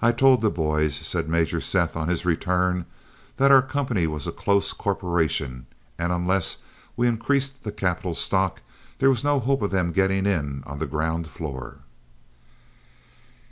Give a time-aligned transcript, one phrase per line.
[0.00, 2.86] "I told the boys," said Major Seth on his return,
[3.36, 5.66] "that our company was a close corporation,
[5.98, 6.62] and unless
[6.96, 8.62] we increased the capital stock,
[9.00, 11.80] there was no hope of them getting in on the ground floor."